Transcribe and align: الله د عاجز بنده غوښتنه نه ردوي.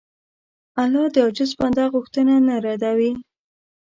الله 0.81 1.05
د 1.13 1.15
عاجز 1.25 1.51
بنده 1.59 1.83
غوښتنه 1.93 2.33
نه 2.47 2.55
ردوي. 2.65 3.11